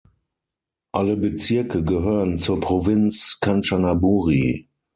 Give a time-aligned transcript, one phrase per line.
[0.93, 4.67] Alle Bezirke gehören zur Provinz Kanchanaburi.